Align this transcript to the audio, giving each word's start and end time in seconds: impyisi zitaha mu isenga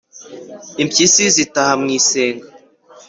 impyisi 0.81 1.23
zitaha 1.35 1.73
mu 1.81 1.87
isenga 1.97 2.47